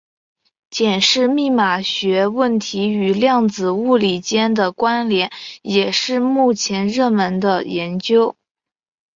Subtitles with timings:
[0.71, 5.31] 检视密码学问题与量子物理间的关连
[5.61, 8.35] 也是目前热门的研究。